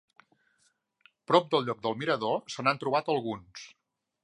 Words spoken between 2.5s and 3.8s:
se n'han trobat alguns.